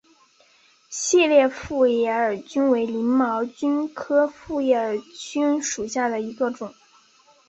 [0.89, 6.73] 细裂复叶耳蕨为鳞毛蕨科复叶耳蕨属下的一个种。